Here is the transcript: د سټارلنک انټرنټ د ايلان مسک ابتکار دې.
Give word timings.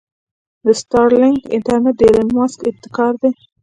د 0.65 0.67
سټارلنک 0.81 1.39
انټرنټ 1.55 1.95
د 1.97 2.01
ايلان 2.07 2.29
مسک 2.37 2.59
ابتکار 2.69 3.13
دې. 3.21 3.31